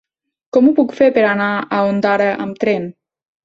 Com 0.57 0.69
ho 0.69 0.73
puc 0.79 0.95
fer 1.01 1.11
per 1.19 1.27
anar 1.33 1.51
a 1.79 1.85
Ondara 1.93 2.33
amb 2.49 2.61
tren? 2.67 2.93